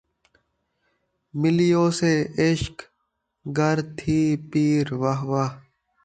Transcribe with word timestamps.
ملیوسے 1.39 2.13
عشق 2.45 2.75
گر 3.57 3.77
تھی 3.97 4.19
پیر 4.49 4.87
واہ 5.01 5.21
واہ 5.29 5.51